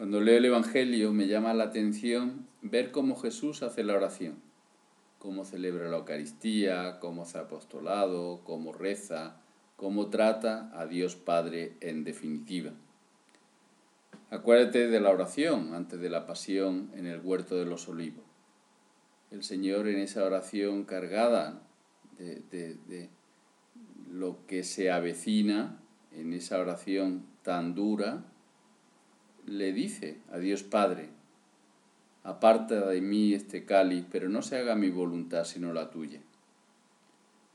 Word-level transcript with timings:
Cuando 0.00 0.22
leo 0.22 0.38
el 0.38 0.46
Evangelio 0.46 1.12
me 1.12 1.26
llama 1.26 1.52
la 1.52 1.64
atención 1.64 2.46
ver 2.62 2.90
cómo 2.90 3.16
Jesús 3.16 3.62
hace 3.62 3.84
la 3.84 3.92
oración, 3.92 4.36
cómo 5.18 5.44
celebra 5.44 5.90
la 5.90 5.98
Eucaristía, 5.98 6.98
cómo 7.00 7.24
hace 7.24 7.36
apostolado, 7.36 8.40
cómo 8.44 8.72
reza, 8.72 9.42
cómo 9.76 10.08
trata 10.08 10.70
a 10.72 10.86
Dios 10.86 11.16
Padre 11.16 11.74
en 11.82 12.02
definitiva. 12.04 12.72
Acuérdate 14.30 14.88
de 14.88 15.00
la 15.00 15.10
oración 15.10 15.74
antes 15.74 16.00
de 16.00 16.08
la 16.08 16.24
pasión 16.24 16.90
en 16.94 17.04
el 17.04 17.20
huerto 17.20 17.56
de 17.56 17.66
los 17.66 17.86
olivos. 17.86 18.24
El 19.30 19.42
Señor 19.42 19.86
en 19.86 19.98
esa 19.98 20.24
oración 20.24 20.84
cargada 20.84 21.60
de, 22.16 22.40
de 22.88 23.10
lo 24.10 24.46
que 24.46 24.64
se 24.64 24.90
avecina, 24.90 25.78
en 26.10 26.32
esa 26.32 26.58
oración 26.58 27.26
tan 27.42 27.74
dura, 27.74 28.24
le 29.50 29.72
dice 29.72 30.18
a 30.30 30.38
Dios 30.38 30.62
Padre, 30.62 31.08
aparta 32.22 32.86
de 32.86 33.00
mí 33.00 33.34
este 33.34 33.64
cáliz, 33.64 34.04
pero 34.08 34.28
no 34.28 34.42
se 34.42 34.56
haga 34.56 34.76
mi 34.76 34.90
voluntad 34.90 35.44
sino 35.44 35.72
la 35.72 35.90
tuya. 35.90 36.20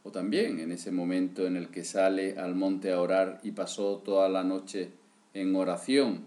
O 0.04 0.12
también 0.12 0.60
en 0.60 0.74
ese 0.74 0.92
momento 0.92 1.48
en 1.48 1.56
el 1.56 1.70
que 1.70 1.86
sale 1.86 2.38
al 2.38 2.54
monte 2.54 2.92
a 2.92 3.00
orar 3.00 3.40
y 3.44 3.52
pasó 3.52 4.00
toda 4.00 4.28
la 4.28 4.44
noche 4.44 4.92
en 5.34 5.56
oración, 5.56 6.26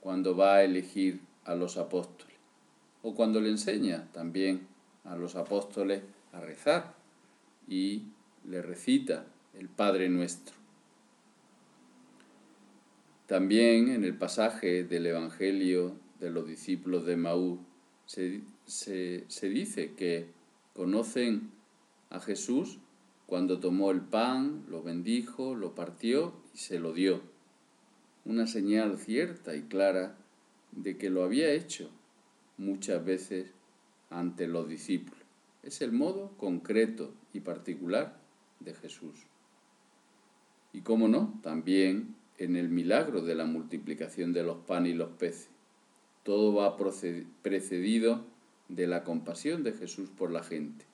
cuando 0.00 0.34
va 0.34 0.54
a 0.54 0.64
elegir 0.64 1.20
a 1.44 1.54
los 1.54 1.76
apóstoles. 1.76 2.36
O 3.02 3.14
cuando 3.14 3.42
le 3.42 3.50
enseña 3.50 4.08
también 4.12 4.66
a 5.04 5.16
los 5.16 5.36
apóstoles 5.36 6.02
a 6.32 6.40
rezar 6.40 6.94
y 7.68 8.04
le 8.46 8.62
recita 8.62 9.26
el 9.52 9.68
Padre 9.68 10.08
nuestro. 10.08 10.57
También 13.28 13.90
en 13.90 14.04
el 14.04 14.16
pasaje 14.16 14.84
del 14.84 15.04
Evangelio 15.04 16.00
de 16.18 16.30
los 16.30 16.46
discípulos 16.46 17.04
de 17.04 17.18
Maú 17.18 17.58
se, 18.06 18.40
se, 18.64 19.48
dice 19.50 19.92
que 19.92 20.30
conocen 20.72 21.50
a 22.08 22.20
Jesús 22.20 22.78
cuando 23.26 23.60
tomó 23.60 23.90
el 23.90 24.00
pan, 24.00 24.64
lo 24.70 24.82
bendijo, 24.82 25.54
lo 25.54 25.74
partió 25.74 26.40
y 26.54 26.56
se 26.56 26.80
lo 26.80 26.94
dio. 26.94 27.20
Una 28.24 28.46
señal 28.46 28.96
cierta 28.96 29.54
y 29.54 29.60
clara 29.60 30.16
de 30.72 30.96
que 30.96 31.10
lo 31.10 31.22
había 31.22 31.52
hecho 31.52 31.90
muchas 32.56 33.04
veces 33.04 33.52
ante 34.08 34.48
los 34.48 34.70
discípulos. 34.70 35.20
Es 35.62 35.82
el 35.82 35.92
modo 35.92 36.34
concreto 36.38 37.12
y 37.34 37.40
particular 37.40 38.18
de 38.60 38.72
Jesús. 38.72 39.26
Y 40.72 40.80
cómo 40.80 41.08
no, 41.08 41.38
también 41.42 42.16
en 42.38 42.56
el 42.56 42.68
milagro 42.68 43.20
de 43.20 43.34
la 43.34 43.44
multiplicación 43.44 44.32
de 44.32 44.44
los 44.44 44.58
panes 44.58 44.92
y 44.92 44.96
los 44.96 45.10
peces. 45.10 45.48
Todo 46.22 46.54
va 46.54 46.76
precedido 47.42 48.24
de 48.68 48.86
la 48.86 49.02
compasión 49.02 49.64
de 49.64 49.72
Jesús 49.72 50.10
por 50.10 50.30
la 50.30 50.42
gente, 50.42 50.84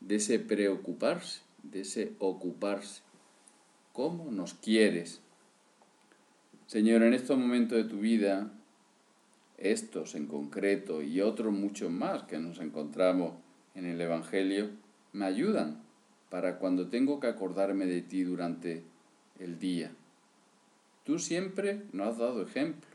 de 0.00 0.16
ese 0.16 0.38
preocuparse, 0.38 1.42
de 1.62 1.82
ese 1.82 2.12
ocuparse. 2.18 3.02
¿Cómo 3.92 4.30
nos 4.30 4.54
quieres? 4.54 5.20
Señor, 6.66 7.02
en 7.02 7.14
estos 7.14 7.36
momentos 7.38 7.76
de 7.76 7.84
tu 7.84 7.98
vida, 7.98 8.50
estos 9.58 10.14
en 10.14 10.26
concreto 10.26 11.02
y 11.02 11.20
otros 11.20 11.52
muchos 11.52 11.90
más 11.90 12.22
que 12.22 12.38
nos 12.38 12.60
encontramos 12.60 13.34
en 13.74 13.84
el 13.84 14.00
Evangelio, 14.00 14.70
me 15.12 15.26
ayudan 15.26 15.82
para 16.30 16.58
cuando 16.58 16.88
tengo 16.88 17.20
que 17.20 17.26
acordarme 17.26 17.86
de 17.86 18.02
ti 18.02 18.22
durante 18.22 18.84
el 19.38 19.58
día. 19.58 19.92
Tú 21.10 21.18
siempre 21.18 21.82
no 21.90 22.04
has 22.04 22.18
dado 22.18 22.40
ejemplo, 22.40 22.88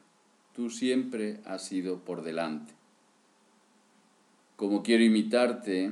tú 0.56 0.70
siempre 0.70 1.42
has 1.44 1.66
sido 1.66 2.06
por 2.06 2.24
delante. 2.24 2.72
Como 4.56 4.84
quiero 4.84 5.04
imitarte, 5.04 5.92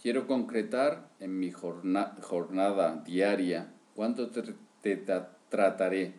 quiero 0.00 0.28
concretar 0.28 1.08
en 1.18 1.36
mi 1.36 1.50
jornada 1.50 3.02
diaria 3.04 3.72
cuánto 3.96 4.30
te, 4.30 4.54
te 4.82 5.04
trataré, 5.48 6.14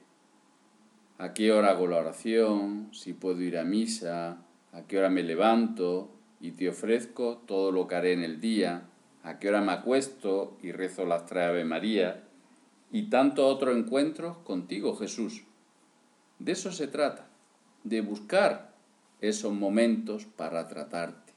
a 1.18 1.34
qué 1.34 1.53
hora 1.53 1.69
hago 1.69 1.88
la 1.88 2.00
oración, 2.00 2.90
si 2.91 3.14
puedo 3.14 3.41
ir 3.41 3.58
a 3.58 3.64
misa, 3.64 4.44
a 4.74 4.88
qué 4.88 4.97
hora 4.97 5.09
me 5.09 5.24
levanto 5.24 6.12
y 6.41 6.52
te 6.52 6.68
ofrezco 6.68 7.38
todo 7.47 7.72
lo 7.72 7.88
que 7.88 7.96
haré 7.96 8.12
en 8.12 8.25
el 8.25 8.41
día, 8.41 8.90
a 9.24 9.40
qué 9.40 9.47
hora 9.47 9.62
me 9.62 9.72
acuesto 9.72 10.58
y 10.62 10.74
rezo 10.74 11.06
las 11.06 11.25
tres 11.28 11.46
Ave 11.46 11.64
María, 11.64 12.25
y 12.92 13.10
tanto 13.10 13.48
otro 13.48 13.76
encuentro 13.76 14.44
contigo, 14.44 14.96
Jesús. 14.96 15.44
De 16.40 16.54
eso 16.54 16.72
se 16.72 16.88
trata, 16.88 17.28
de 17.84 18.02
buscar 18.02 18.74
esos 19.22 19.54
momentos 19.54 20.26
para 20.26 20.68
tratarte. 20.68 21.34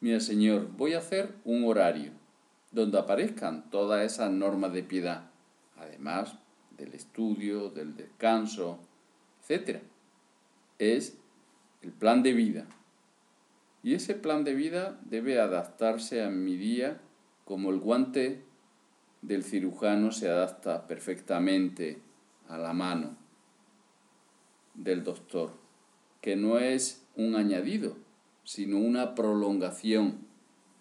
Mira, 0.00 0.20
Señor, 0.20 0.68
voy 0.76 0.94
a 0.94 0.98
hacer 0.98 1.34
un 1.44 1.64
horario 1.64 2.12
donde 2.70 2.98
aparezcan 2.98 3.68
todas 3.70 4.04
esas 4.04 4.30
normas 4.30 4.72
de 4.72 4.82
piedad, 4.82 5.30
además 5.76 6.36
del 6.76 6.94
estudio, 6.94 7.70
del 7.70 7.96
descanso, 7.96 8.78
etc. 9.48 9.80
Es 10.78 11.18
el 11.82 11.92
plan 11.92 12.22
de 12.22 12.32
vida. 12.32 12.66
Y 13.82 13.94
ese 13.94 14.14
plan 14.14 14.44
de 14.44 14.54
vida 14.54 15.00
debe 15.04 15.40
adaptarse 15.40 16.22
a 16.22 16.30
mi 16.30 16.56
día 16.56 17.00
como 17.44 17.70
el 17.70 17.78
guante 17.78 18.44
del 19.22 19.44
cirujano 19.44 20.12
se 20.12 20.28
adapta 20.28 20.86
perfectamente 20.86 21.98
a 22.48 22.58
la 22.58 22.72
mano 22.72 23.16
del 24.74 25.02
doctor, 25.02 25.52
que 26.20 26.36
no 26.36 26.58
es 26.58 27.04
un 27.16 27.34
añadido, 27.34 27.96
sino 28.44 28.78
una 28.78 29.14
prolongación 29.14 30.26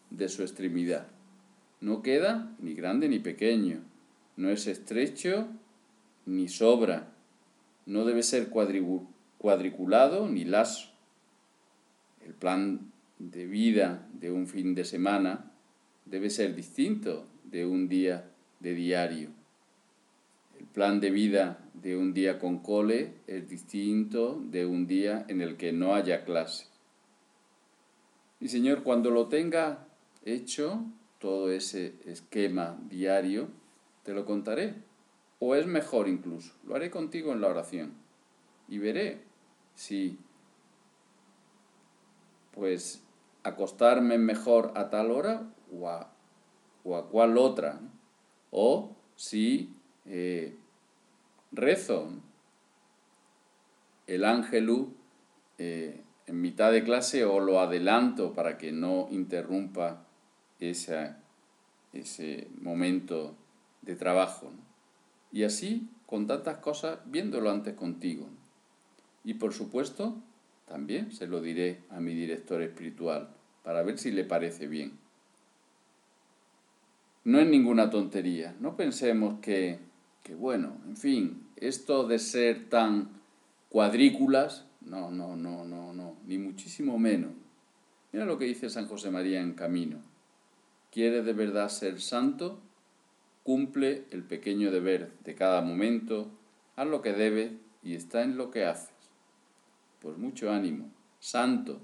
de 0.09 0.29
su 0.29 0.43
extremidad. 0.43 1.07
No 1.81 2.01
queda 2.01 2.55
ni 2.59 2.73
grande 2.73 3.09
ni 3.09 3.19
pequeño, 3.19 3.81
no 4.35 4.49
es 4.49 4.67
estrecho 4.67 5.47
ni 6.25 6.47
sobra, 6.47 7.13
no 7.85 8.05
debe 8.05 8.23
ser 8.23 8.49
cuadriculado 8.49 10.27
ni 10.27 10.45
lazo. 10.45 10.89
El 12.23 12.33
plan 12.33 12.91
de 13.19 13.45
vida 13.47 14.07
de 14.13 14.31
un 14.31 14.47
fin 14.47 14.75
de 14.75 14.85
semana 14.85 15.51
debe 16.05 16.29
ser 16.29 16.55
distinto 16.55 17.25
de 17.51 17.65
un 17.65 17.87
día 17.87 18.31
de 18.59 18.73
diario. 18.73 19.29
El 20.59 20.65
plan 20.65 20.99
de 20.99 21.11
vida 21.11 21.59
de 21.73 21.95
un 21.95 22.13
día 22.13 22.39
con 22.39 22.59
cole 22.59 23.15
es 23.27 23.47
distinto 23.47 24.41
de 24.49 24.65
un 24.65 24.87
día 24.87 25.25
en 25.27 25.41
el 25.41 25.57
que 25.57 25.71
no 25.71 25.93
haya 25.93 26.25
clase. 26.25 26.67
Y 28.39 28.49
Señor, 28.49 28.83
cuando 28.83 29.11
lo 29.11 29.27
tenga 29.27 29.87
hecho, 30.25 30.85
todo 31.19 31.51
ese 31.51 31.95
esquema 32.05 32.77
diario, 32.89 33.49
te 34.03 34.13
lo 34.13 34.25
contaré. 34.25 34.75
O 35.39 35.55
es 35.55 35.67
mejor 35.67 36.07
incluso, 36.07 36.53
lo 36.63 36.75
haré 36.75 36.89
contigo 36.89 37.31
en 37.31 37.41
la 37.41 37.47
oración. 37.47 37.93
Y 38.67 38.79
veré 38.79 39.21
si, 39.75 40.17
pues, 42.53 43.03
acostarme 43.43 44.17
mejor 44.17 44.71
a 44.75 44.89
tal 44.89 45.11
hora 45.11 45.53
o 45.71 45.89
o 46.87 46.95
a 46.95 47.09
cuál 47.09 47.37
otra, 47.37 47.81
o 48.49 48.95
si 49.17 49.75
eh, 50.05 50.55
rezo 51.51 52.13
el 54.07 54.23
ángel 54.23 54.87
eh, 55.57 56.01
en 56.27 56.41
mitad 56.41 56.71
de 56.71 56.85
clase 56.85 57.25
o 57.25 57.41
lo 57.41 57.59
adelanto 57.59 58.33
para 58.33 58.57
que 58.57 58.71
no 58.71 59.09
interrumpa 59.11 60.05
ese 60.61 61.17
momento 62.61 63.35
de 63.81 63.95
trabajo. 63.97 64.51
Y 65.33 65.43
así, 65.43 65.89
con 66.05 66.25
tantas 66.25 66.59
cosas, 66.59 66.99
viéndolo 67.05 67.51
antes 67.51 67.73
contigo. 67.73 68.29
Y 69.25 69.33
por 69.33 69.53
supuesto, 69.53 70.15
también 70.65 71.11
se 71.11 71.27
lo 71.27 71.41
diré 71.41 71.81
a 71.89 71.99
mi 71.99 72.13
director 72.13 72.61
espiritual 72.61 73.35
para 73.61 73.83
ver 73.83 73.97
si 73.97 74.11
le 74.11 74.23
parece 74.23 74.67
bien 74.67 75.06
no 77.27 77.41
es 77.41 77.47
ninguna 77.47 77.89
tontería. 77.89 78.55
No 78.61 78.77
pensemos 78.77 79.41
que, 79.41 79.79
bueno, 80.37 80.77
en 80.87 80.95
fin, 80.95 81.43
esto 81.57 82.07
de 82.07 82.19
ser 82.19 82.69
tan 82.69 83.09
cuadrículas, 83.67 84.65
no, 84.79 85.11
no, 85.11 85.35
no, 85.35 85.65
no, 85.65 85.91
no, 85.91 86.15
ni 86.25 86.37
muchísimo 86.37 86.97
menos. 86.97 87.31
Mira 88.13 88.25
lo 88.25 88.37
que 88.37 88.45
dice 88.45 88.69
San 88.69 88.87
José 88.87 89.11
María 89.11 89.41
en 89.41 89.55
Camino. 89.55 89.97
¿Quieres 90.89 91.25
de 91.25 91.33
verdad 91.33 91.67
ser 91.67 91.99
santo? 91.99 92.61
Cumple 93.43 94.05
el 94.11 94.23
pequeño 94.23 94.71
deber 94.71 95.11
de 95.25 95.35
cada 95.35 95.61
momento, 95.61 96.31
haz 96.77 96.87
lo 96.87 97.01
que 97.01 97.11
debes 97.11 97.51
y 97.83 97.95
está 97.95 98.23
en 98.23 98.37
lo 98.37 98.51
que 98.51 98.63
haces. 98.63 98.95
Pues 99.99 100.17
mucho 100.17 100.49
ánimo. 100.49 100.89
Santo. 101.19 101.81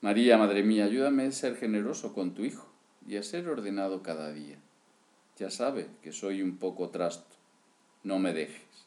María, 0.00 0.38
Madre 0.38 0.62
mía, 0.62 0.86
ayúdame 0.86 1.26
a 1.26 1.32
ser 1.32 1.56
generoso 1.56 2.14
con 2.14 2.32
tu 2.32 2.46
Hijo 2.46 2.73
y 3.06 3.16
a 3.16 3.22
ser 3.22 3.48
ordenado 3.48 4.02
cada 4.02 4.32
día. 4.32 4.58
Ya 5.38 5.50
sabes 5.50 5.86
que 6.02 6.12
soy 6.12 6.42
un 6.42 6.58
poco 6.58 6.90
trasto, 6.90 7.36
no 8.02 8.18
me 8.18 8.32
dejes. 8.32 8.83